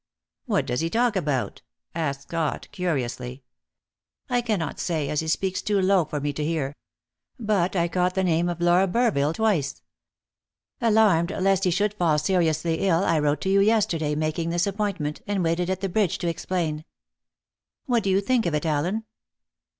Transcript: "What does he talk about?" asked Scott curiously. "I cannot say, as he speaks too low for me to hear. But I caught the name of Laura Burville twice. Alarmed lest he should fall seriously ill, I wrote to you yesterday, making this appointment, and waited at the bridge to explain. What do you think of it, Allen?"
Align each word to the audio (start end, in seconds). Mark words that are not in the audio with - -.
"What 0.47 0.65
does 0.65 0.79
he 0.79 0.89
talk 0.89 1.15
about?" 1.15 1.61
asked 1.93 2.23
Scott 2.23 2.67
curiously. 2.71 3.43
"I 4.31 4.41
cannot 4.41 4.79
say, 4.79 5.09
as 5.09 5.19
he 5.19 5.27
speaks 5.27 5.61
too 5.61 5.79
low 5.79 6.05
for 6.05 6.19
me 6.19 6.33
to 6.33 6.43
hear. 6.43 6.73
But 7.39 7.75
I 7.75 7.87
caught 7.87 8.15
the 8.15 8.23
name 8.23 8.49
of 8.49 8.59
Laura 8.61 8.87
Burville 8.87 9.35
twice. 9.35 9.83
Alarmed 10.81 11.29
lest 11.29 11.65
he 11.65 11.69
should 11.69 11.93
fall 11.93 12.17
seriously 12.17 12.79
ill, 12.79 13.03
I 13.03 13.19
wrote 13.19 13.41
to 13.41 13.49
you 13.49 13.59
yesterday, 13.61 14.15
making 14.15 14.49
this 14.49 14.65
appointment, 14.65 15.21
and 15.27 15.43
waited 15.43 15.69
at 15.69 15.81
the 15.81 15.87
bridge 15.89 16.17
to 16.17 16.27
explain. 16.27 16.83
What 17.85 18.01
do 18.01 18.09
you 18.09 18.21
think 18.21 18.47
of 18.47 18.55
it, 18.55 18.65
Allen?" 18.65 19.03